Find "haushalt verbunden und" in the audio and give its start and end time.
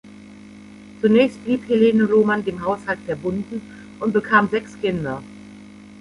2.65-4.13